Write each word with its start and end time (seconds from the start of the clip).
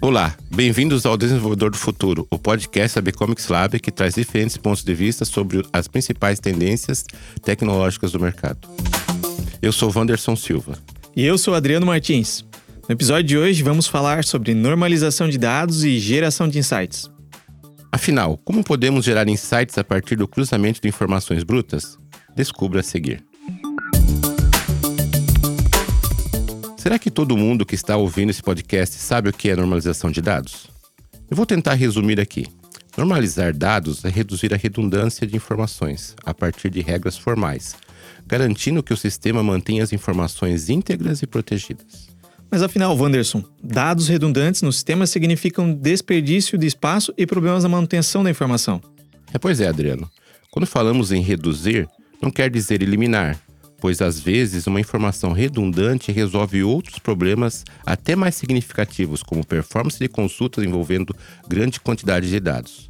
Olá, 0.00 0.34
bem-vindos 0.50 1.04
ao 1.04 1.18
Desenvolvedor 1.18 1.70
do 1.70 1.76
Futuro, 1.76 2.26
o 2.30 2.38
podcast 2.38 2.98
da 2.98 3.12
Comics 3.12 3.48
Lab 3.48 3.78
que 3.78 3.90
traz 3.90 4.14
diferentes 4.14 4.56
pontos 4.56 4.82
de 4.82 4.94
vista 4.94 5.26
sobre 5.26 5.62
as 5.70 5.86
principais 5.86 6.40
tendências 6.40 7.04
tecnológicas 7.42 8.12
do 8.12 8.18
mercado. 8.18 8.66
Eu 9.60 9.72
sou 9.72 9.92
Wanderson 9.94 10.34
Silva. 10.34 10.78
E 11.14 11.26
eu 11.26 11.36
sou 11.36 11.54
Adriano 11.54 11.84
Martins. 11.84 12.42
No 12.88 12.92
episódio 12.92 13.24
de 13.24 13.36
hoje 13.36 13.64
vamos 13.64 13.88
falar 13.88 14.24
sobre 14.24 14.54
normalização 14.54 15.28
de 15.28 15.36
dados 15.36 15.82
e 15.82 15.98
geração 15.98 16.46
de 16.46 16.60
insights. 16.60 17.10
Afinal, 17.90 18.38
como 18.38 18.62
podemos 18.62 19.04
gerar 19.04 19.26
insights 19.26 19.76
a 19.76 19.82
partir 19.82 20.14
do 20.14 20.28
cruzamento 20.28 20.80
de 20.80 20.86
informações 20.86 21.42
brutas? 21.42 21.98
Descubra 22.36 22.78
a 22.78 22.82
seguir. 22.84 23.24
Será 26.76 26.96
que 26.96 27.10
todo 27.10 27.36
mundo 27.36 27.66
que 27.66 27.74
está 27.74 27.96
ouvindo 27.96 28.30
esse 28.30 28.40
podcast 28.40 28.94
sabe 28.94 29.30
o 29.30 29.32
que 29.32 29.50
é 29.50 29.56
normalização 29.56 30.08
de 30.08 30.22
dados? 30.22 30.68
Eu 31.28 31.36
vou 31.36 31.44
tentar 31.44 31.74
resumir 31.74 32.20
aqui. 32.20 32.46
Normalizar 32.96 33.52
dados 33.52 34.04
é 34.04 34.08
reduzir 34.08 34.54
a 34.54 34.56
redundância 34.56 35.26
de 35.26 35.34
informações 35.34 36.14
a 36.24 36.32
partir 36.32 36.70
de 36.70 36.82
regras 36.82 37.18
formais, 37.18 37.74
garantindo 38.24 38.80
que 38.80 38.92
o 38.92 38.96
sistema 38.96 39.42
mantenha 39.42 39.82
as 39.82 39.92
informações 39.92 40.68
íntegras 40.70 41.20
e 41.20 41.26
protegidas. 41.26 42.14
Mas 42.50 42.62
afinal, 42.62 42.96
Wanderson, 42.96 43.42
dados 43.62 44.08
redundantes 44.08 44.62
no 44.62 44.72
sistema 44.72 45.06
significam 45.06 45.72
desperdício 45.72 46.56
de 46.56 46.66
espaço 46.66 47.12
e 47.16 47.26
problemas 47.26 47.64
na 47.64 47.68
manutenção 47.68 48.22
da 48.22 48.30
informação. 48.30 48.80
É, 49.32 49.38
pois 49.38 49.60
é, 49.60 49.68
Adriano. 49.68 50.10
Quando 50.50 50.66
falamos 50.66 51.12
em 51.12 51.20
reduzir, 51.20 51.88
não 52.22 52.30
quer 52.30 52.48
dizer 52.48 52.80
eliminar, 52.80 53.38
pois 53.78 54.00
às 54.00 54.18
vezes 54.18 54.66
uma 54.66 54.80
informação 54.80 55.32
redundante 55.32 56.10
resolve 56.10 56.62
outros 56.62 56.98
problemas 56.98 57.64
até 57.84 58.16
mais 58.16 58.34
significativos, 58.36 59.22
como 59.22 59.44
performance 59.44 59.98
de 59.98 60.08
consultas 60.08 60.64
envolvendo 60.64 61.14
grande 61.46 61.80
quantidade 61.80 62.30
de 62.30 62.40
dados. 62.40 62.88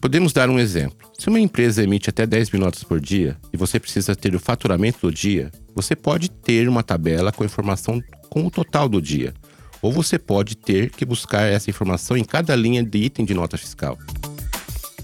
Podemos 0.00 0.32
dar 0.32 0.48
um 0.48 0.58
exemplo. 0.58 1.10
Se 1.18 1.28
uma 1.28 1.40
empresa 1.40 1.82
emite 1.82 2.10
até 2.10 2.26
10 2.26 2.50
mil 2.50 2.60
notas 2.60 2.84
por 2.84 3.00
dia 3.00 3.36
e 3.52 3.56
você 3.56 3.80
precisa 3.80 4.14
ter 4.14 4.34
o 4.34 4.40
faturamento 4.40 5.00
do 5.00 5.12
dia, 5.12 5.50
você 5.74 5.96
pode 5.96 6.30
ter 6.30 6.68
uma 6.68 6.82
tabela 6.82 7.32
com 7.32 7.44
informação 7.44 8.00
com 8.28 8.46
o 8.46 8.50
total 8.50 8.88
do 8.88 9.00
dia, 9.00 9.34
ou 9.80 9.92
você 9.92 10.18
pode 10.18 10.56
ter 10.56 10.90
que 10.90 11.04
buscar 11.04 11.42
essa 11.42 11.70
informação 11.70 12.16
em 12.16 12.24
cada 12.24 12.54
linha 12.56 12.82
de 12.82 12.98
item 12.98 13.24
de 13.24 13.34
nota 13.34 13.56
fiscal. 13.56 13.98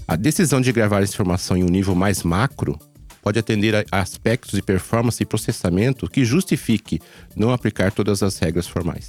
A 0.07 0.15
decisão 0.15 0.59
de 0.59 0.71
gravar 0.71 1.01
essa 1.01 1.13
informação 1.13 1.55
em 1.55 1.63
um 1.63 1.69
nível 1.69 1.95
mais 1.95 2.23
macro 2.23 2.77
pode 3.21 3.39
atender 3.39 3.73
a 3.75 3.99
aspectos 3.99 4.51
de 4.51 4.61
performance 4.61 5.23
e 5.23 5.25
processamento 5.25 6.09
que 6.09 6.25
justifique 6.25 6.99
não 7.35 7.51
aplicar 7.51 7.91
todas 7.91 8.21
as 8.21 8.37
regras 8.37 8.67
formais. 8.67 9.07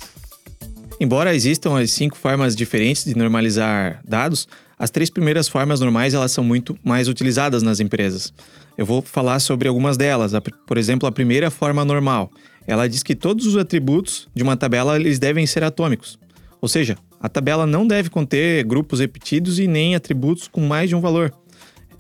Embora 1.01 1.35
existam 1.35 1.77
as 1.77 1.91
cinco 1.91 2.17
formas 2.17 2.55
diferentes 2.55 3.05
de 3.05 3.17
normalizar 3.17 4.01
dados, 4.07 4.47
as 4.79 4.91
três 4.91 5.11
primeiras 5.11 5.48
formas 5.48 5.81
normais 5.81 6.15
elas 6.15 6.31
são 6.31 6.45
muito 6.45 6.79
mais 6.85 7.09
utilizadas 7.09 7.62
nas 7.62 7.81
empresas. 7.81 8.33
Eu 8.79 8.87
vou 8.87 9.03
falar 9.03 9.41
sobre 9.41 9.69
algumas 9.69 9.97
delas. 9.97 10.33
Por 10.67 10.79
exemplo, 10.79 11.09
a 11.09 11.12
primeira 11.12 11.51
forma 11.51 11.85
normal. 11.85 12.31
Ela 12.67 12.89
diz 12.89 13.03
que 13.03 13.15
todos 13.15 13.47
os 13.47 13.57
atributos 13.57 14.29
de 14.34 14.43
uma 14.43 14.57
tabela 14.57 14.97
eles 14.97 15.19
devem 15.19 15.47
ser 15.47 15.62
atômicos. 15.65 16.19
Ou 16.61 16.69
seja, 16.69 16.97
a 17.20 17.29
tabela 17.29 17.67
não 17.67 17.87
deve 17.87 18.11
conter 18.11 18.65
grupos 18.65 19.01
repetidos 19.01 19.59
e 19.59 19.67
nem 19.67 19.95
atributos 19.95 20.48
com 20.48 20.61
mais 20.61 20.89
de 20.89 20.97
um 20.97 21.01
valor. 21.01 21.33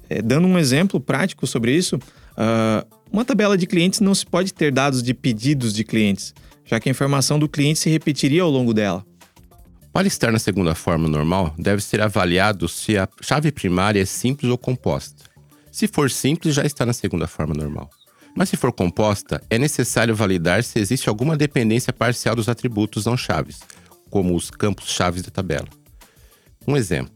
É, 0.08 0.20
dando 0.20 0.46
um 0.46 0.58
exemplo 0.58 1.00
prático 1.00 1.46
sobre 1.46 1.74
isso, 1.74 1.96
uh, 1.96 2.86
uma 3.10 3.24
tabela 3.24 3.56
de 3.56 3.66
clientes 3.66 4.00
não 4.00 4.14
se 4.14 4.26
pode 4.26 4.52
ter 4.52 4.72
dados 4.72 5.02
de 5.02 5.14
pedidos 5.14 5.72
de 5.72 5.84
clientes, 5.84 6.34
já 6.64 6.80
que 6.80 6.88
a 6.88 6.92
informação 6.92 7.38
do 7.38 7.48
cliente 7.48 7.78
se 7.78 7.90
repetiria 7.90 8.42
ao 8.42 8.50
longo 8.50 8.74
dela. 8.74 9.04
Para 9.92 10.08
estar 10.08 10.32
na 10.32 10.38
segunda 10.38 10.74
forma 10.74 11.08
normal, 11.08 11.54
deve 11.56 11.80
ser 11.80 12.00
avaliado 12.00 12.66
se 12.66 12.98
a 12.98 13.08
chave 13.20 13.52
primária 13.52 14.02
é 14.02 14.04
simples 14.04 14.50
ou 14.50 14.58
composta. 14.58 15.24
Se 15.70 15.86
for 15.86 16.10
simples, 16.10 16.54
já 16.54 16.64
está 16.64 16.84
na 16.84 16.92
segunda 16.92 17.26
forma 17.26 17.54
normal. 17.54 17.88
Mas 18.36 18.48
se 18.48 18.56
for 18.56 18.72
composta, 18.72 19.40
é 19.48 19.58
necessário 19.58 20.14
validar 20.14 20.64
se 20.64 20.78
existe 20.78 21.08
alguma 21.08 21.36
dependência 21.36 21.92
parcial 21.92 22.34
dos 22.34 22.48
atributos 22.48 23.06
não 23.06 23.16
chaves, 23.16 23.60
como 24.10 24.34
os 24.34 24.50
campos 24.50 24.90
chaves 24.90 25.22
da 25.22 25.30
tabela. 25.30 25.68
Um 26.66 26.76
exemplo. 26.76 27.14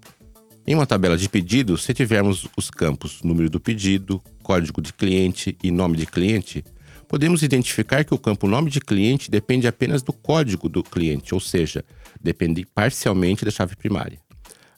Em 0.67 0.75
uma 0.75 0.87
tabela 0.87 1.17
de 1.17 1.29
pedidos, 1.29 1.83
se 1.83 1.95
tivermos 1.95 2.47
os 2.57 2.71
campos 2.71 3.23
número 3.23 3.49
do 3.49 3.59
pedido, 3.59 4.23
código 4.43 4.81
de 4.81 4.93
cliente 4.93 5.57
e 5.63 5.71
nome 5.71 5.97
de 5.97 6.07
cliente, 6.07 6.63
podemos 7.09 7.43
identificar 7.43 8.05
que 8.05 8.15
o 8.15 8.19
campo 8.19 8.47
nome 8.47 8.71
de 8.71 8.81
cliente 8.81 9.31
depende 9.31 9.67
apenas 9.67 10.03
do 10.03 10.13
código 10.13 10.69
do 10.69 10.83
cliente, 10.83 11.35
ou 11.35 11.41
seja, 11.41 11.85
depende 12.21 12.67
parcialmente 12.67 13.45
da 13.45 13.51
chave 13.51 13.75
primária. 13.75 14.21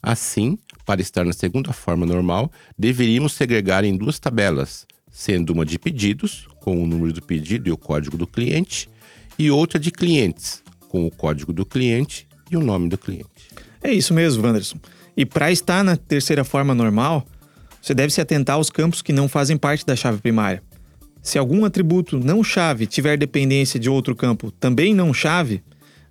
Assim, 0.03 0.57
para 0.87 1.03
estar 1.03 1.25
na 1.25 1.33
segunda 1.33 1.73
forma 1.73 2.07
normal, 2.07 2.51
deveríamos 2.79 3.33
segregar 3.33 3.85
em 3.85 3.97
duas 3.97 4.19
tabelas, 4.19 4.87
sendo 5.11 5.53
uma 5.53 5.67
de 5.67 5.79
pedidos, 5.79 6.49
com 6.61 6.83
o 6.83 6.87
número 6.87 7.13
do 7.13 7.23
pedido 7.23 7.69
e 7.69 7.73
o 7.73 7.77
código 7.77 8.17
do 8.17 8.27
cliente, 8.27 8.89
e 9.39 9.51
outra 9.51 9.79
de 9.79 9.91
clientes, 9.91 10.63
com 10.89 11.07
o 11.07 11.11
código 11.11 11.53
do 11.53 11.65
cliente 11.65 12.27
e 12.51 12.57
o 12.57 12.61
nome 12.61 12.89
do 12.89 12.99
cliente. 12.99 13.29
É 13.83 13.93
isso 13.93 14.13
mesmo, 14.13 14.45
Wanderson. 14.45 14.79
E 15.17 15.25
para 15.25 15.51
estar 15.51 15.83
na 15.83 15.97
terceira 15.97 16.45
forma 16.45 16.75
normal, 16.75 17.27
você 17.81 17.95
deve 17.95 18.13
se 18.13 18.21
atentar 18.21 18.57
aos 18.57 18.71
campos 18.71 19.03
que 19.03 19.13
não 19.13 19.29
fazem 19.29 19.57
parte 19.57 19.85
da 19.85 19.97
chave 19.97 20.19
primária. 20.19 20.63
Se 21.23 21.39
algum 21.39 21.65
atributo 21.65 22.19
não 22.19 22.43
chave 22.43 22.87
tiver 22.87 23.17
dependência 23.17 23.79
de 23.79 23.91
outro 23.91 24.15
campo 24.15 24.51
também 24.51 24.95
não 24.95 25.13
chave, 25.13 25.63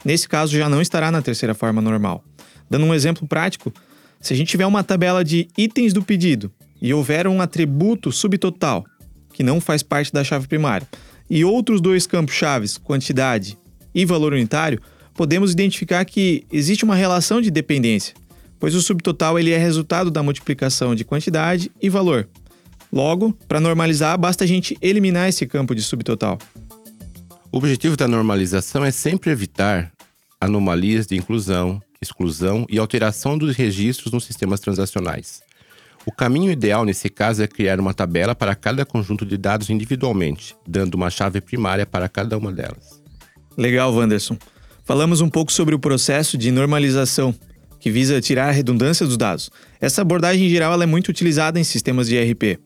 nesse 0.04 0.28
caso 0.28 0.58
já 0.58 0.70
não 0.70 0.82
estará 0.82 1.12
na 1.12 1.22
terceira 1.22 1.54
forma 1.54 1.82
normal. 1.82 2.24
Dando 2.70 2.86
um 2.86 2.94
exemplo 2.94 3.28
prático, 3.28 3.74
se 4.20 4.34
a 4.34 4.38
gente 4.38 4.50
tiver 4.50 4.66
uma 4.66 4.84
tabela 4.84 5.24
de 5.24 5.48
itens 5.58 5.94
do 5.94 6.04
pedido 6.04 6.52
e 6.81 6.94
houver 6.94 7.28
um 7.28 7.41
atributo 7.41 8.12
subtotal, 8.12 8.85
que 9.34 9.44
não 9.44 9.59
faz 9.59 9.84
parte 9.84 10.12
da 10.12 10.23
chave 10.23 10.47
primária, 10.47 10.88
e 11.29 11.45
outros 11.45 11.79
dois 11.79 12.07
campos 12.07 12.35
chaves, 12.35 12.78
quantidade 12.78 13.57
e 13.94 14.06
valor 14.06 14.34
unitário, 14.34 14.81
podemos 15.13 15.51
identificar 15.51 16.06
que 16.06 16.45
existe 16.51 16.84
uma 16.84 16.95
relação 16.95 17.41
de 17.41 17.51
dependência, 17.51 18.16
pois 18.59 18.73
o 18.73 18.81
subtotal 18.81 19.38
ele 19.38 19.51
é 19.51 19.57
resultado 19.57 20.09
da 20.09 20.23
multiplicação 20.23 20.95
de 20.95 21.03
quantidade 21.03 21.72
e 21.81 21.90
valor. 21.90 22.28
Logo, 22.91 23.34
para 23.47 23.59
normalizar, 23.59 24.17
basta 24.17 24.44
a 24.44 24.47
gente 24.47 24.78
eliminar 24.81 25.29
esse 25.29 25.46
campo 25.46 25.75
de 25.75 25.81
subtotal. 25.81 26.40
O 27.51 27.57
objetivo 27.57 27.96
da 27.96 28.07
normalização 28.07 28.84
é 28.84 28.91
sempre 28.91 29.31
evitar 29.31 29.91
anomalias 30.40 31.06
de 31.06 31.16
inclusão, 31.16 31.81
exclusão 32.01 32.66
e 32.69 32.79
alteração 32.79 33.38
dos 33.38 33.56
registros 33.56 34.11
nos 34.11 34.23
sistemas 34.23 34.59
transacionais. 34.59 35.41
O 36.09 36.12
caminho 36.12 36.52
ideal 36.52 36.86
nesse 36.86 37.08
caso 37.08 37.44
é 37.44 37.47
criar 37.47 37.80
uma 37.80 37.94
tabela 37.94 38.34
para 38.34 38.56
cada 38.56 38.84
conjunto 38.84 39.24
de 39.24 39.38
dados 39.38 39.70
individualmente, 39.70 40.56
dando 40.68 40.96
uma 40.96 41.12
chave 41.12 41.40
primária 41.40 41.86
para 41.86 42.09
cada 42.09 42.36
uma 42.36 42.52
delas. 42.52 43.00
Legal, 43.56 43.94
Wanderson. 43.94 44.36
Falamos 44.84 45.22
um 45.22 45.30
pouco 45.30 45.52
sobre 45.52 45.75
o 45.75 45.80
processo 45.80 46.36
de 46.36 46.50
normalização, 46.50 47.31
que 47.80 47.92
visa 47.92 48.20
tirar 48.20 48.47
a 48.47 48.52
redundância 48.52 49.06
dos 49.06 49.18
dados. 49.18 49.52
Essa 49.80 50.02
abordagem 50.02 50.47
em 50.47 50.50
geral 50.50 50.81
é 50.81 50.86
muito 50.88 51.09
utilizada 51.09 51.59
em 51.59 51.64
sistemas 51.64 52.08
de 52.08 52.16
ERP. 52.16 52.59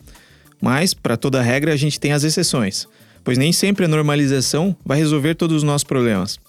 Mas, 0.62 0.94
para 0.94 1.18
toda 1.18 1.42
regra, 1.42 1.74
a 1.74 1.76
gente 1.76 2.00
tem 2.00 2.14
as 2.14 2.24
exceções, 2.24 2.88
pois 3.26 3.38
nem 3.38 3.52
sempre 3.52 3.84
a 3.84 3.90
normalização 3.90 4.74
vai 4.86 5.00
resolver 5.00 5.36
todos 5.36 5.58
os 5.58 5.64
nossos 5.64 5.84
problemas. 5.84 6.40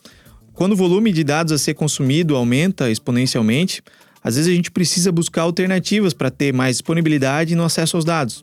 Quando 0.53 0.75
o 0.75 0.77
volume 0.77 1.11
de 1.11 1.25
dados 1.25 1.53
a 1.53 1.59
ser 1.59 1.75
consumido 1.75 2.37
aumenta 2.37 2.89
exponencialmente, 2.89 3.83
às 4.25 4.37
vezes 4.37 4.51
a 4.51 4.57
gente 4.57 4.71
precisa 4.71 5.13
buscar 5.13 5.43
alternativas 5.43 6.15
para 6.15 6.31
ter 6.31 6.51
mais 6.51 6.77
disponibilidade 6.77 7.55
no 7.55 7.63
acesso 7.63 7.97
aos 7.97 8.07
dados. 8.07 8.43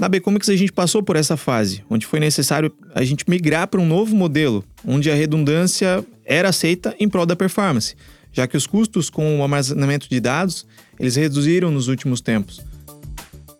Na 0.00 0.08
Bcomics 0.08 0.48
a 0.48 0.56
gente 0.56 0.72
passou 0.72 1.02
por 1.02 1.16
essa 1.16 1.36
fase, 1.36 1.84
onde 1.88 2.06
foi 2.06 2.18
necessário 2.18 2.72
a 2.94 3.04
gente 3.04 3.28
migrar 3.28 3.68
para 3.68 3.80
um 3.80 3.86
novo 3.86 4.16
modelo, 4.16 4.64
onde 4.84 5.10
a 5.10 5.14
redundância 5.14 6.04
era 6.24 6.48
aceita 6.48 6.96
em 6.98 7.08
prol 7.08 7.26
da 7.26 7.36
performance, 7.36 7.94
já 8.32 8.46
que 8.46 8.56
os 8.56 8.66
custos 8.66 9.10
com 9.10 9.38
o 9.38 9.42
armazenamento 9.42 10.08
de 10.08 10.18
dados 10.18 10.66
eles 10.98 11.16
reduziram 11.16 11.70
nos 11.70 11.88
últimos 11.88 12.22
tempos. 12.22 12.62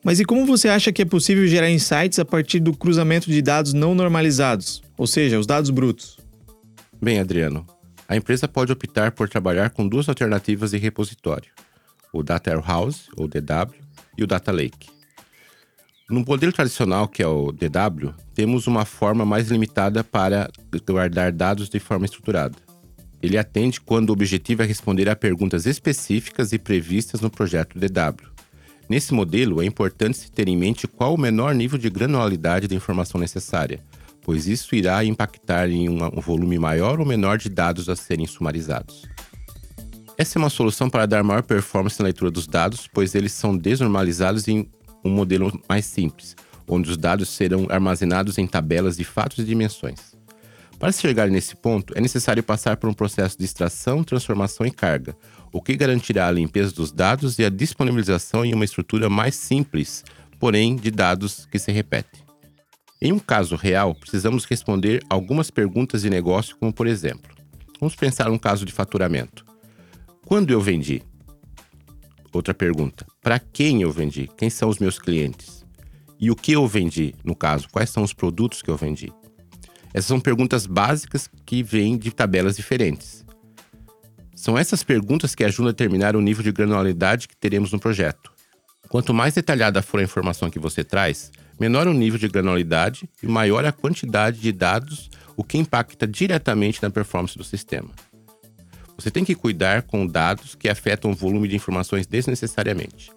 Mas 0.02 0.20
e 0.20 0.24
como 0.24 0.46
você 0.46 0.68
acha 0.68 0.92
que 0.92 1.02
é 1.02 1.04
possível 1.04 1.46
gerar 1.46 1.70
insights 1.70 2.18
a 2.18 2.24
partir 2.24 2.60
do 2.60 2.74
cruzamento 2.74 3.30
de 3.30 3.42
dados 3.42 3.74
não 3.74 3.94
normalizados, 3.94 4.82
ou 4.96 5.06
seja, 5.06 5.38
os 5.38 5.46
dados 5.46 5.68
brutos? 5.68 6.18
Bem, 7.02 7.18
Adriano, 7.18 7.66
a 8.08 8.16
empresa 8.16 8.46
pode 8.46 8.72
optar 8.72 9.12
por 9.12 9.28
trabalhar 9.28 9.70
com 9.70 9.86
duas 9.86 10.08
alternativas 10.08 10.70
de 10.70 10.78
repositório: 10.78 11.50
o 12.12 12.22
Data 12.22 12.50
Warehouse, 12.56 13.08
ou 13.16 13.26
DW, 13.26 13.74
e 14.16 14.24
o 14.24 14.26
Data 14.26 14.52
Lake. 14.52 14.88
No 16.08 16.24
modelo 16.24 16.52
tradicional, 16.52 17.08
que 17.08 17.20
é 17.20 17.26
o 17.26 17.50
DW, 17.50 18.14
temos 18.32 18.68
uma 18.68 18.84
forma 18.84 19.24
mais 19.24 19.50
limitada 19.50 20.04
para 20.04 20.48
guardar 20.86 21.32
dados 21.32 21.68
de 21.68 21.80
forma 21.80 22.06
estruturada. 22.06 22.56
Ele 23.20 23.36
atende 23.36 23.80
quando 23.80 24.10
o 24.10 24.12
objetivo 24.12 24.62
é 24.62 24.66
responder 24.66 25.08
a 25.08 25.16
perguntas 25.16 25.66
específicas 25.66 26.52
e 26.52 26.58
previstas 26.58 27.20
no 27.20 27.28
projeto 27.28 27.76
DW. 27.76 28.28
Nesse 28.88 29.12
modelo, 29.12 29.60
é 29.60 29.66
importante 29.66 30.18
se 30.18 30.30
ter 30.30 30.46
em 30.46 30.56
mente 30.56 30.86
qual 30.86 31.12
o 31.12 31.18
menor 31.18 31.52
nível 31.56 31.76
de 31.76 31.90
granularidade 31.90 32.68
da 32.68 32.74
informação 32.76 33.20
necessária, 33.20 33.80
pois 34.26 34.48
isso 34.48 34.74
irá 34.74 35.04
impactar 35.04 35.70
em 35.70 35.88
um 35.88 36.20
volume 36.20 36.58
maior 36.58 36.98
ou 36.98 37.06
menor 37.06 37.38
de 37.38 37.48
dados 37.48 37.88
a 37.88 37.94
serem 37.94 38.26
sumarizados. 38.26 39.04
Essa 40.18 40.36
é 40.36 40.40
uma 40.40 40.50
solução 40.50 40.90
para 40.90 41.06
dar 41.06 41.22
maior 41.22 41.44
performance 41.44 42.00
na 42.00 42.06
leitura 42.06 42.32
dos 42.32 42.44
dados, 42.44 42.88
pois 42.92 43.14
eles 43.14 43.30
são 43.30 43.56
desnormalizados 43.56 44.48
em 44.48 44.68
um 45.04 45.10
modelo 45.10 45.52
mais 45.68 45.86
simples, 45.86 46.34
onde 46.66 46.90
os 46.90 46.96
dados 46.96 47.28
serão 47.28 47.68
armazenados 47.70 48.36
em 48.36 48.48
tabelas 48.48 48.96
de 48.96 49.04
fatos 49.04 49.38
e 49.38 49.44
dimensões. 49.44 50.16
Para 50.76 50.90
chegar 50.90 51.28
nesse 51.28 51.54
ponto, 51.54 51.96
é 51.96 52.00
necessário 52.00 52.42
passar 52.42 52.78
por 52.78 52.90
um 52.90 52.94
processo 52.94 53.38
de 53.38 53.44
extração, 53.44 54.02
transformação 54.02 54.66
e 54.66 54.72
carga, 54.72 55.16
o 55.52 55.62
que 55.62 55.76
garantirá 55.76 56.26
a 56.26 56.32
limpeza 56.32 56.72
dos 56.72 56.90
dados 56.90 57.38
e 57.38 57.44
a 57.44 57.48
disponibilização 57.48 58.44
em 58.44 58.54
uma 58.54 58.64
estrutura 58.64 59.08
mais 59.08 59.36
simples, 59.36 60.02
porém 60.40 60.74
de 60.74 60.90
dados 60.90 61.46
que 61.48 61.60
se 61.60 61.70
repetem. 61.70 62.25
Em 63.00 63.12
um 63.12 63.18
caso 63.18 63.56
real, 63.56 63.94
precisamos 63.94 64.44
responder 64.44 65.02
algumas 65.10 65.50
perguntas 65.50 66.02
de 66.02 66.10
negócio, 66.10 66.56
como 66.56 66.72
por 66.72 66.86
exemplo: 66.86 67.34
vamos 67.78 67.94
pensar 67.94 68.30
um 68.30 68.38
caso 68.38 68.64
de 68.64 68.72
faturamento. 68.72 69.44
Quando 70.24 70.50
eu 70.50 70.60
vendi? 70.60 71.02
Outra 72.32 72.54
pergunta: 72.54 73.06
para 73.22 73.38
quem 73.38 73.82
eu 73.82 73.92
vendi? 73.92 74.28
Quem 74.36 74.48
são 74.48 74.68
os 74.68 74.78
meus 74.78 74.98
clientes? 74.98 75.64
E 76.18 76.30
o 76.30 76.36
que 76.36 76.52
eu 76.52 76.66
vendi, 76.66 77.14
no 77.22 77.36
caso? 77.36 77.68
Quais 77.70 77.90
são 77.90 78.02
os 78.02 78.14
produtos 78.14 78.62
que 78.62 78.70
eu 78.70 78.76
vendi? 78.76 79.12
Essas 79.92 80.06
são 80.06 80.20
perguntas 80.20 80.66
básicas 80.66 81.28
que 81.44 81.62
vêm 81.62 81.98
de 81.98 82.10
tabelas 82.10 82.56
diferentes. 82.56 83.24
São 84.34 84.56
essas 84.56 84.82
perguntas 84.82 85.34
que 85.34 85.44
ajudam 85.44 85.68
a 85.68 85.72
determinar 85.72 86.16
o 86.16 86.20
nível 86.20 86.42
de 86.42 86.52
granularidade 86.52 87.28
que 87.28 87.36
teremos 87.36 87.72
no 87.72 87.78
projeto. 87.78 88.32
Quanto 88.88 89.12
mais 89.12 89.34
detalhada 89.34 89.82
for 89.82 90.00
a 90.00 90.02
informação 90.02 90.50
que 90.50 90.58
você 90.58 90.84
traz, 90.84 91.30
menor 91.58 91.86
o 91.86 91.92
nível 91.92 92.18
de 92.18 92.28
granularidade 92.28 93.08
e 93.22 93.26
maior 93.26 93.64
a 93.64 93.72
quantidade 93.72 94.40
de 94.40 94.52
dados, 94.52 95.10
o 95.36 95.44
que 95.44 95.58
impacta 95.58 96.06
diretamente 96.06 96.82
na 96.82 96.90
performance 96.90 97.36
do 97.36 97.44
sistema. 97.44 97.90
Você 98.96 99.10
tem 99.10 99.24
que 99.24 99.34
cuidar 99.34 99.82
com 99.82 100.06
dados 100.06 100.54
que 100.54 100.68
afetam 100.68 101.10
o 101.10 101.14
volume 101.14 101.48
de 101.48 101.56
informações 101.56 102.06
desnecessariamente. 102.06 103.10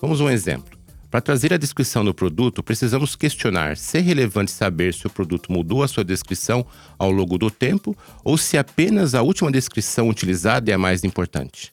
Vamos 0.00 0.20
a 0.20 0.24
um 0.24 0.30
exemplo. 0.30 0.76
Para 1.10 1.20
trazer 1.20 1.52
a 1.52 1.56
descrição 1.56 2.04
do 2.04 2.12
produto, 2.12 2.62
precisamos 2.62 3.16
questionar 3.16 3.76
se 3.76 3.98
é 3.98 4.00
relevante 4.00 4.50
saber 4.50 4.92
se 4.92 5.06
o 5.06 5.10
produto 5.10 5.50
mudou 5.50 5.82
a 5.82 5.88
sua 5.88 6.04
descrição 6.04 6.66
ao 6.98 7.10
longo 7.10 7.38
do 7.38 7.50
tempo 7.50 7.96
ou 8.22 8.36
se 8.36 8.58
apenas 8.58 9.14
a 9.14 9.22
última 9.22 9.50
descrição 9.50 10.08
utilizada 10.08 10.70
é 10.70 10.74
a 10.74 10.78
mais 10.78 11.04
importante. 11.04 11.72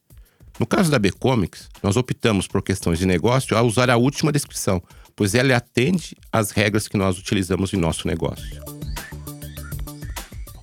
No 0.59 0.67
caso 0.67 0.91
da 0.91 0.99
B-Comics, 0.99 1.67
nós 1.81 1.97
optamos 1.97 2.47
por 2.47 2.61
questões 2.61 2.99
de 2.99 3.07
negócio 3.07 3.57
a 3.57 3.61
usar 3.63 3.89
a 3.89 3.97
última 3.97 4.31
descrição, 4.31 4.81
pois 5.15 5.35
ela 5.35 5.55
atende 5.55 6.15
às 6.31 6.51
regras 6.51 6.87
que 6.87 6.97
nós 6.97 7.17
utilizamos 7.17 7.73
em 7.73 7.77
nosso 7.77 8.07
negócio. 8.07 8.61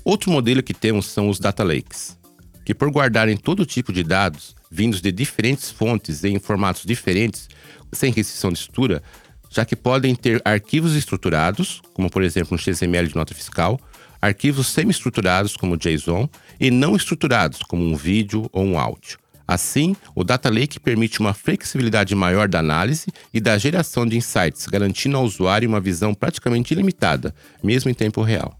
Outro 0.05 0.31
modelo 0.31 0.62
que 0.62 0.75
temos 0.75 1.06
são 1.06 1.29
os 1.29 1.38
data 1.38 1.62
lakes, 1.62 2.19
que 2.64 2.75
por 2.75 2.91
guardarem 2.91 3.37
todo 3.37 3.67
tipo 3.67 3.93
de 3.93 4.02
dados 4.02 4.55
vindos 4.70 5.00
de 5.00 5.11
diferentes 5.11 5.70
fontes 5.70 6.23
em 6.23 6.38
formatos 6.38 6.85
diferentes, 6.85 7.49
sem 7.93 8.12
restrição 8.12 8.52
de 8.52 8.58
estrutura, 8.61 9.02
já 9.50 9.64
que 9.64 9.75
podem 9.75 10.14
ter 10.14 10.41
arquivos 10.44 10.94
estruturados, 10.94 11.82
como 11.93 12.08
por 12.08 12.23
exemplo 12.23 12.55
um 12.55 12.58
XML 12.58 13.08
de 13.08 13.17
nota 13.17 13.35
fiscal, 13.35 13.81
arquivos 14.23 14.69
semi-estruturados, 14.69 15.56
como 15.56 15.76
JSON, 15.76 16.29
e 16.61 16.70
não 16.70 16.94
estruturados, 16.94 17.61
como 17.62 17.85
um 17.85 17.97
vídeo 17.97 18.49
ou 18.52 18.64
um 18.64 18.79
áudio. 18.79 19.19
Assim, 19.50 19.97
o 20.14 20.23
Data 20.23 20.49
Lake 20.49 20.79
permite 20.79 21.19
uma 21.19 21.35
flexibilidade 21.35 22.14
maior 22.14 22.47
da 22.47 22.61
análise 22.61 23.08
e 23.35 23.41
da 23.41 23.58
geração 23.58 24.06
de 24.06 24.17
insights, 24.17 24.64
garantindo 24.69 25.17
ao 25.17 25.25
usuário 25.25 25.69
uma 25.69 25.81
visão 25.81 26.14
praticamente 26.14 26.73
ilimitada, 26.73 27.35
mesmo 27.61 27.91
em 27.91 27.94
tempo 27.94 28.23
real. 28.23 28.56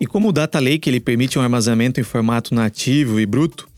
E 0.00 0.08
como 0.08 0.30
o 0.30 0.32
Data 0.32 0.58
Lake 0.58 0.90
ele 0.90 0.98
permite 0.98 1.38
um 1.38 1.42
armazenamento 1.42 2.00
em 2.00 2.02
formato 2.02 2.52
nativo 2.52 3.20
e 3.20 3.26
bruto, 3.26 3.68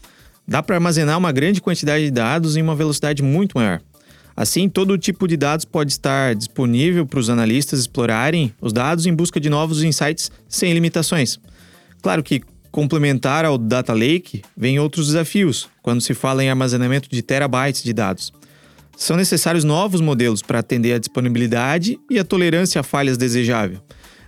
dá 0.48 0.62
para 0.62 0.76
armazenar 0.76 1.18
uma 1.18 1.30
grande 1.30 1.60
quantidade 1.60 2.06
de 2.06 2.10
dados 2.10 2.56
em 2.56 2.62
uma 2.62 2.74
velocidade 2.74 3.22
muito 3.22 3.58
maior. 3.58 3.82
Assim, 4.34 4.66
todo 4.66 4.96
tipo 4.96 5.28
de 5.28 5.36
dados 5.36 5.66
pode 5.66 5.92
estar 5.92 6.34
disponível 6.34 7.04
para 7.04 7.20
os 7.20 7.28
analistas 7.28 7.80
explorarem 7.80 8.54
os 8.62 8.72
dados 8.72 9.04
em 9.04 9.12
busca 9.12 9.38
de 9.38 9.50
novos 9.50 9.82
insights 9.82 10.32
sem 10.48 10.72
limitações. 10.72 11.38
Claro 12.00 12.22
que 12.22 12.40
complementar 12.80 13.44
ao 13.44 13.58
Data 13.58 13.92
Lake 13.92 14.40
vem 14.56 14.78
outros 14.78 15.08
desafios 15.08 15.68
quando 15.82 16.00
se 16.00 16.14
fala 16.14 16.42
em 16.42 16.48
armazenamento 16.48 17.10
de 17.10 17.20
terabytes 17.20 17.82
de 17.82 17.92
dados. 17.92 18.32
São 18.96 19.18
necessários 19.18 19.64
novos 19.64 20.00
modelos 20.00 20.40
para 20.40 20.60
atender 20.60 20.94
a 20.94 20.98
disponibilidade 20.98 22.00
e 22.08 22.18
a 22.18 22.24
tolerância 22.24 22.80
a 22.80 22.82
falhas 22.82 23.18
desejável. 23.18 23.80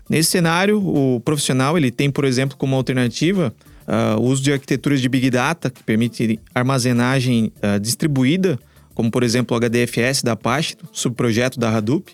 Nesse 0.06 0.32
cenário, 0.32 0.86
o 0.86 1.18
profissional 1.20 1.78
ele 1.78 1.90
tem, 1.90 2.10
por 2.10 2.26
exemplo, 2.26 2.54
como 2.58 2.76
alternativa 2.76 3.54
uh, 3.88 4.20
o 4.20 4.24
uso 4.24 4.42
de 4.42 4.52
arquiteturas 4.52 5.00
de 5.00 5.08
Big 5.08 5.30
Data, 5.30 5.70
que 5.70 5.82
permite 5.82 6.38
armazenagem 6.54 7.50
uh, 7.56 7.80
distribuída 7.80 8.58
como 8.94 9.10
por 9.10 9.22
exemplo 9.22 9.56
o 9.56 9.60
HDFS 9.60 10.22
da 10.22 10.32
Apache, 10.32 10.76
subprojeto 10.92 11.58
da 11.58 11.74
Hadoop, 11.74 12.12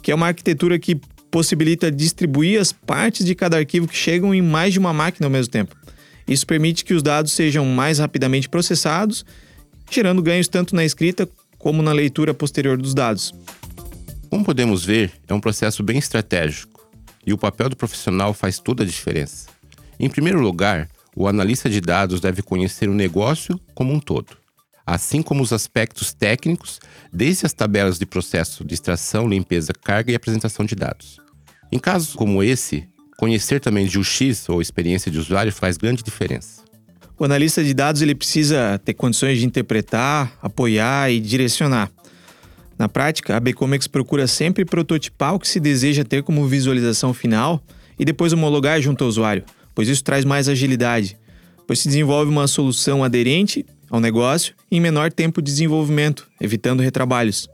que 0.00 0.10
é 0.10 0.14
uma 0.14 0.28
arquitetura 0.28 0.78
que 0.78 0.98
possibilita 1.34 1.90
distribuir 1.90 2.60
as 2.60 2.70
partes 2.70 3.26
de 3.26 3.34
cada 3.34 3.56
arquivo 3.56 3.88
que 3.88 3.96
chegam 3.96 4.32
em 4.32 4.40
mais 4.40 4.72
de 4.72 4.78
uma 4.78 4.92
máquina 4.92 5.26
ao 5.26 5.30
mesmo 5.32 5.50
tempo. 5.50 5.74
Isso 6.28 6.46
permite 6.46 6.84
que 6.84 6.94
os 6.94 7.02
dados 7.02 7.32
sejam 7.32 7.66
mais 7.66 7.98
rapidamente 7.98 8.48
processados, 8.48 9.26
gerando 9.90 10.22
ganhos 10.22 10.46
tanto 10.46 10.76
na 10.76 10.84
escrita 10.84 11.28
como 11.58 11.82
na 11.82 11.90
leitura 11.90 12.32
posterior 12.32 12.78
dos 12.78 12.94
dados. 12.94 13.34
Como 14.30 14.44
podemos 14.44 14.84
ver, 14.84 15.10
é 15.26 15.34
um 15.34 15.40
processo 15.40 15.82
bem 15.82 15.98
estratégico 15.98 16.88
e 17.26 17.32
o 17.32 17.38
papel 17.38 17.68
do 17.68 17.76
profissional 17.76 18.32
faz 18.32 18.60
toda 18.60 18.84
a 18.84 18.86
diferença. 18.86 19.48
Em 19.98 20.08
primeiro 20.08 20.40
lugar, 20.40 20.88
o 21.16 21.26
analista 21.26 21.68
de 21.68 21.80
dados 21.80 22.20
deve 22.20 22.42
conhecer 22.42 22.88
o 22.88 22.94
negócio 22.94 23.58
como 23.74 23.92
um 23.92 23.98
todo 23.98 24.36
assim 24.86 25.22
como 25.22 25.42
os 25.42 25.50
aspectos 25.50 26.12
técnicos, 26.12 26.78
desde 27.10 27.46
as 27.46 27.54
tabelas 27.54 27.98
de 27.98 28.04
processo 28.04 28.62
de 28.62 28.74
extração, 28.74 29.26
limpeza, 29.26 29.72
carga 29.72 30.12
e 30.12 30.14
apresentação 30.14 30.66
de 30.66 30.74
dados. 30.74 31.23
Em 31.74 31.78
casos 31.80 32.14
como 32.14 32.40
esse, 32.40 32.86
conhecer 33.18 33.58
também 33.58 33.84
de 33.84 33.98
UX 33.98 34.48
ou 34.48 34.62
experiência 34.62 35.10
de 35.10 35.18
usuário 35.18 35.52
faz 35.52 35.76
grande 35.76 36.04
diferença. 36.04 36.62
O 37.18 37.24
analista 37.24 37.64
de 37.64 37.74
dados 37.74 38.00
ele 38.00 38.14
precisa 38.14 38.80
ter 38.84 38.94
condições 38.94 39.40
de 39.40 39.44
interpretar, 39.44 40.38
apoiar 40.40 41.10
e 41.10 41.18
direcionar. 41.18 41.90
Na 42.78 42.88
prática, 42.88 43.36
a 43.36 43.40
Bcomex 43.40 43.88
procura 43.88 44.28
sempre 44.28 44.64
prototipar 44.64 45.34
o 45.34 45.40
que 45.40 45.48
se 45.48 45.58
deseja 45.58 46.04
ter 46.04 46.22
como 46.22 46.46
visualização 46.46 47.12
final 47.12 47.60
e 47.98 48.04
depois 48.04 48.32
homologar 48.32 48.80
junto 48.80 49.02
ao 49.02 49.08
usuário, 49.08 49.42
pois 49.74 49.88
isso 49.88 50.04
traz 50.04 50.24
mais 50.24 50.48
agilidade, 50.48 51.16
pois 51.66 51.80
se 51.80 51.88
desenvolve 51.88 52.30
uma 52.30 52.46
solução 52.46 53.02
aderente 53.02 53.66
ao 53.90 53.98
negócio 53.98 54.54
em 54.70 54.80
menor 54.80 55.12
tempo 55.12 55.42
de 55.42 55.50
desenvolvimento, 55.50 56.28
evitando 56.40 56.84
retrabalhos. 56.84 57.48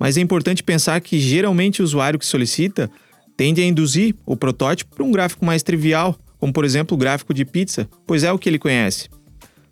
Mas 0.00 0.16
é 0.16 0.22
importante 0.22 0.62
pensar 0.62 1.02
que 1.02 1.20
geralmente 1.20 1.82
o 1.82 1.84
usuário 1.84 2.18
que 2.18 2.24
solicita 2.24 2.90
tende 3.38 3.62
a 3.62 3.64
induzir 3.64 4.16
o 4.26 4.36
protótipo 4.36 4.96
para 4.96 5.04
um 5.04 5.12
gráfico 5.12 5.46
mais 5.46 5.62
trivial, 5.62 6.18
como 6.38 6.52
por 6.52 6.64
exemplo 6.64 6.96
o 6.96 6.98
gráfico 6.98 7.32
de 7.32 7.44
pizza, 7.44 7.88
pois 8.04 8.24
é 8.24 8.32
o 8.32 8.38
que 8.38 8.48
ele 8.48 8.58
conhece. 8.58 9.08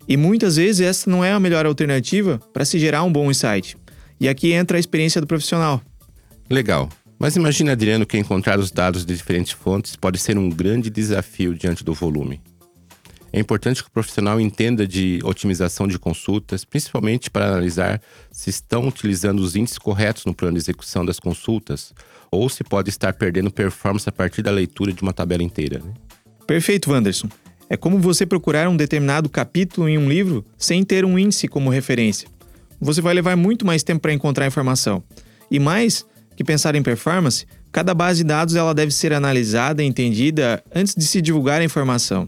E 0.07 0.15
muitas 0.15 0.55
vezes 0.55 0.79
essa 0.79 1.09
não 1.09 1.23
é 1.23 1.33
a 1.33 1.39
melhor 1.39 1.65
alternativa 1.65 2.39
para 2.53 2.63
se 2.63 2.79
gerar 2.79 3.03
um 3.03 3.11
bom 3.11 3.29
insight. 3.29 3.75
E 4.21 4.29
aqui 4.29 4.53
entra 4.53 4.77
a 4.77 4.79
experiência 4.79 5.19
do 5.19 5.27
profissional. 5.27 5.81
Legal. 6.49 6.87
Mas 7.19 7.35
imagine, 7.35 7.69
Adriano, 7.69 8.05
que 8.05 8.17
encontrar 8.17 8.57
os 8.57 8.71
dados 8.71 9.05
de 9.05 9.13
diferentes 9.13 9.51
fontes 9.51 9.97
pode 9.97 10.17
ser 10.17 10.37
um 10.37 10.49
grande 10.49 10.89
desafio 10.89 11.53
diante 11.53 11.83
do 11.83 11.93
volume. 11.93 12.39
É 13.37 13.39
importante 13.39 13.83
que 13.83 13.89
o 13.89 13.91
profissional 13.91 14.41
entenda 14.41 14.87
de 14.87 15.19
otimização 15.23 15.87
de 15.87 15.99
consultas, 15.99 16.65
principalmente 16.65 17.29
para 17.29 17.45
analisar 17.49 18.01
se 18.31 18.49
estão 18.49 18.87
utilizando 18.87 19.41
os 19.41 19.55
índices 19.55 19.77
corretos 19.77 20.25
no 20.25 20.33
plano 20.33 20.53
de 20.53 20.63
execução 20.63 21.05
das 21.05 21.19
consultas 21.19 21.93
ou 22.31 22.49
se 22.49 22.63
pode 22.63 22.89
estar 22.89 23.13
perdendo 23.13 23.51
performance 23.51 24.09
a 24.09 24.11
partir 24.11 24.41
da 24.41 24.49
leitura 24.49 24.91
de 24.91 25.03
uma 25.03 25.13
tabela 25.13 25.43
inteira. 25.43 25.77
Né? 25.77 25.93
Perfeito, 26.47 26.91
Wanderson. 26.91 27.29
É 27.69 27.77
como 27.77 27.99
você 27.99 28.25
procurar 28.25 28.67
um 28.69 28.75
determinado 28.75 29.29
capítulo 29.29 29.87
em 29.87 29.99
um 29.99 30.09
livro 30.09 30.43
sem 30.57 30.83
ter 30.83 31.05
um 31.05 31.19
índice 31.19 31.47
como 31.47 31.69
referência. 31.69 32.27
Você 32.81 33.01
vai 33.01 33.13
levar 33.13 33.37
muito 33.37 33.67
mais 33.67 33.83
tempo 33.83 34.01
para 34.01 34.13
encontrar 34.13 34.47
informação. 34.47 35.03
E 35.51 35.59
mais 35.59 36.03
que 36.35 36.43
pensar 36.43 36.73
em 36.73 36.81
performance, 36.81 37.45
cada 37.71 37.93
base 37.93 38.23
de 38.23 38.29
dados 38.29 38.55
ela 38.55 38.73
deve 38.73 38.91
ser 38.91 39.13
analisada 39.13 39.83
e 39.83 39.85
entendida 39.85 40.63
antes 40.73 40.95
de 40.95 41.05
se 41.05 41.21
divulgar 41.21 41.61
a 41.61 41.63
informação 41.63 42.27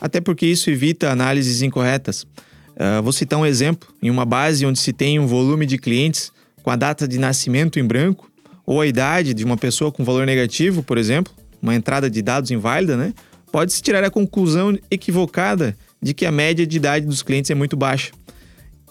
até 0.00 0.20
porque 0.20 0.46
isso 0.46 0.70
evita 0.70 1.10
análises 1.10 1.62
incorretas. 1.62 2.22
Uh, 2.22 3.02
vou 3.02 3.12
citar 3.12 3.38
um 3.38 3.46
exemplo: 3.46 3.88
em 4.02 4.10
uma 4.10 4.24
base 4.24 4.66
onde 4.66 4.78
se 4.78 4.92
tem 4.92 5.18
um 5.18 5.26
volume 5.26 5.66
de 5.66 5.78
clientes 5.78 6.32
com 6.62 6.70
a 6.70 6.76
data 6.76 7.06
de 7.06 7.18
nascimento 7.18 7.78
em 7.78 7.84
branco, 7.84 8.30
ou 8.66 8.80
a 8.80 8.86
idade 8.86 9.34
de 9.34 9.44
uma 9.44 9.56
pessoa 9.56 9.92
com 9.92 10.04
valor 10.04 10.26
negativo, 10.26 10.82
por 10.82 10.98
exemplo, 10.98 11.32
uma 11.60 11.74
entrada 11.74 12.10
de 12.10 12.22
dados 12.22 12.50
inválida, 12.50 12.96
né? 12.96 13.12
Pode-se 13.52 13.82
tirar 13.82 14.02
a 14.02 14.10
conclusão 14.10 14.76
equivocada 14.90 15.76
de 16.02 16.12
que 16.12 16.26
a 16.26 16.32
média 16.32 16.66
de 16.66 16.76
idade 16.76 17.06
dos 17.06 17.22
clientes 17.22 17.50
é 17.50 17.54
muito 17.54 17.76
baixa. 17.76 18.10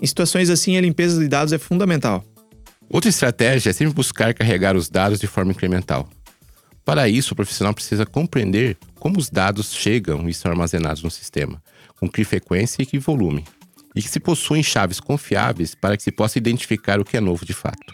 Em 0.01 0.05
situações 0.05 0.49
assim, 0.49 0.77
a 0.77 0.81
limpeza 0.81 1.19
de 1.19 1.27
dados 1.27 1.53
é 1.53 1.57
fundamental. 1.57 2.23
Outra 2.89 3.09
estratégia 3.09 3.71
é 3.71 3.73
sempre 3.73 3.93
buscar 3.93 4.33
carregar 4.33 4.75
os 4.75 4.89
dados 4.89 5.19
de 5.19 5.27
forma 5.27 5.51
incremental. 5.51 6.07
Para 6.85 7.07
isso, 7.07 7.33
o 7.33 7.35
profissional 7.35 7.73
precisa 7.73 8.05
compreender 8.05 8.77
como 8.95 9.17
os 9.17 9.29
dados 9.29 9.73
chegam 9.73 10.27
e 10.27 10.33
são 10.33 10.51
armazenados 10.51 11.01
no 11.01 11.09
sistema, 11.09 11.61
com 11.99 12.09
que 12.09 12.23
frequência 12.23 12.83
e 12.83 12.85
que 12.85 12.99
volume, 12.99 13.45
e 13.95 14.01
que 14.01 14.09
se 14.09 14.19
possuem 14.19 14.61
chaves 14.61 14.99
confiáveis 14.99 15.75
para 15.75 15.95
que 15.95 16.03
se 16.03 16.11
possa 16.11 16.37
identificar 16.37 16.99
o 16.99 17.05
que 17.05 17.17
é 17.17 17.21
novo 17.21 17.45
de 17.45 17.53
fato. 17.53 17.93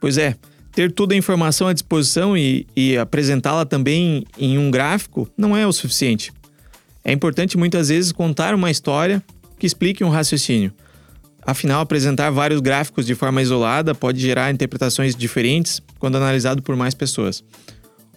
Pois 0.00 0.18
é, 0.18 0.36
ter 0.72 0.90
toda 0.92 1.14
a 1.14 1.16
informação 1.16 1.68
à 1.68 1.72
disposição 1.72 2.36
e, 2.36 2.66
e 2.76 2.96
apresentá-la 2.96 3.64
também 3.64 4.24
em 4.38 4.58
um 4.58 4.70
gráfico 4.70 5.28
não 5.36 5.56
é 5.56 5.66
o 5.66 5.72
suficiente. 5.72 6.32
É 7.04 7.12
importante 7.12 7.56
muitas 7.56 7.88
vezes 7.88 8.12
contar 8.12 8.54
uma 8.54 8.70
história 8.70 9.22
que 9.58 9.66
explique 9.66 10.02
um 10.02 10.08
raciocínio. 10.08 10.72
Afinal, 11.42 11.80
apresentar 11.80 12.30
vários 12.30 12.60
gráficos 12.60 13.06
de 13.06 13.14
forma 13.14 13.40
isolada 13.40 13.94
pode 13.94 14.20
gerar 14.20 14.52
interpretações 14.52 15.16
diferentes 15.16 15.80
quando 15.98 16.16
analisado 16.16 16.62
por 16.62 16.76
mais 16.76 16.94
pessoas. 16.94 17.42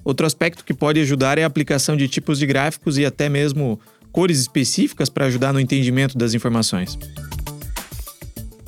Outro 0.04 0.26
aspecto 0.26 0.66
que 0.66 0.74
pode 0.74 1.00
ajudar 1.00 1.38
é 1.38 1.44
a 1.44 1.48
aplicação 1.48 1.96
de 1.96 2.08
tipos 2.08 2.40
de 2.40 2.46
gráficos 2.46 2.98
e 2.98 3.06
até 3.06 3.30
mesmo 3.30 3.80
cores 4.12 4.40
específicas 4.40 5.10
para 5.10 5.26
ajudar 5.26 5.54
no 5.54 5.60
entendimento 5.60 6.18
das 6.18 6.34
informações. 6.34 6.98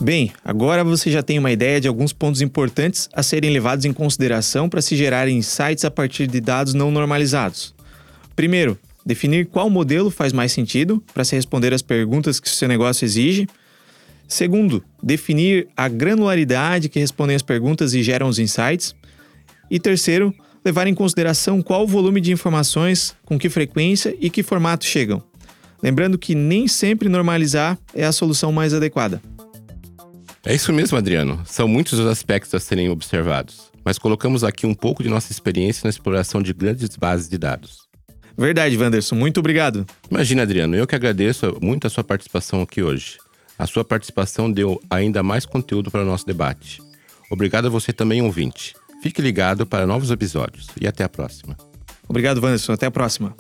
Bem, 0.02 0.32
agora 0.44 0.84
você 0.84 1.10
já 1.10 1.24
tem 1.24 1.40
uma 1.40 1.52
ideia 1.52 1.80
de 1.80 1.88
alguns 1.88 2.12
pontos 2.12 2.42
importantes 2.42 3.10
a 3.14 3.24
serem 3.24 3.52
levados 3.52 3.86
em 3.86 3.94
consideração 3.94 4.68
para 4.68 4.82
se 4.82 4.96
gerar 4.96 5.28
insights 5.28 5.86
a 5.86 5.92
partir 5.92 6.28
de 6.28 6.42
dados 6.42 6.74
não 6.74 6.92
normalizados. 6.92 7.74
Primeiro, 8.36 8.78
definir 9.06 9.46
qual 9.46 9.70
modelo 9.70 10.12
faz 10.12 10.34
mais 10.34 10.52
sentido 10.52 11.02
para 11.14 11.24
se 11.24 11.36
responder 11.36 11.74
às 11.74 11.82
perguntas 11.82 12.40
que 12.40 12.48
o 12.48 12.52
seu 12.52 12.68
negócio 12.68 13.06
exige. 13.06 13.48
Segundo, 14.28 14.84
definir 15.02 15.68
a 15.78 15.88
granularidade 15.88 16.90
que 16.90 17.00
respondem 17.00 17.36
as 17.36 17.42
perguntas 17.42 17.94
e 17.94 18.04
geram 18.04 18.28
os 18.28 18.40
insights. 18.40 18.96
E 19.72 19.80
terceiro, 19.80 20.34
levar 20.66 20.88
em 20.88 20.96
consideração 20.96 21.62
qual 21.62 21.84
o 21.84 21.88
volume 21.88 22.20
de 22.20 22.32
informações, 22.32 23.16
com 23.24 23.38
que 23.38 23.50
frequência 23.50 24.16
e 24.20 24.30
que 24.32 24.42
formato 24.42 24.84
chegam. 24.84 25.22
Lembrando 25.82 26.18
que 26.18 26.34
nem 26.34 26.68
sempre 26.68 27.08
normalizar 27.08 27.78
é 27.94 28.04
a 28.04 28.12
solução 28.12 28.52
mais 28.52 28.74
adequada. 28.74 29.22
É 30.44 30.54
isso 30.54 30.74
mesmo, 30.74 30.98
Adriano. 30.98 31.42
São 31.46 31.68
muitos 31.68 32.00
os 32.00 32.08
aspectos 32.08 32.54
a 32.56 32.60
serem 32.60 32.90
observados, 32.90 33.72
mas 33.84 34.00
colocamos 34.00 34.44
aqui 34.44 34.66
um 34.66 34.74
pouco 34.74 35.04
de 35.04 35.10
nossa 35.10 35.32
experiência 35.32 35.82
na 35.84 35.90
exploração 35.90 36.42
de 36.42 36.54
grandes 36.54 36.96
bases 36.96 37.30
de 37.30 37.38
dados. 37.38 37.86
Verdade, 38.38 38.78
Wanderson. 38.78 39.16
Muito 39.16 39.40
obrigado. 39.40 39.86
Imagina, 40.10 40.42
Adriano, 40.42 40.76
eu 40.76 40.88
que 40.88 40.96
agradeço 40.96 41.58
muito 41.62 41.88
a 41.88 41.90
sua 41.90 42.04
participação 42.04 42.62
aqui 42.62 42.82
hoje. 42.82 43.18
A 43.58 43.66
sua 43.66 43.86
participação 43.86 44.52
deu 44.52 44.82
ainda 44.90 45.24
mais 45.24 45.46
conteúdo 45.46 45.90
para 45.90 46.02
o 46.02 46.06
nosso 46.06 46.26
debate. 46.26 46.82
Obrigado 47.30 47.68
a 47.68 47.70
você 47.70 47.94
também, 47.94 48.22
ouvinte. 48.22 48.76
Fique 49.06 49.22
ligado 49.22 49.68
para 49.68 49.86
novos 49.86 50.10
episódios 50.10 50.66
e 50.82 50.88
até 50.88 51.04
a 51.04 51.08
próxima. 51.08 51.56
Obrigado, 52.08 52.42
Wanderson. 52.42 52.74
Até 52.74 52.88
a 52.88 52.92
próxima. 52.92 53.36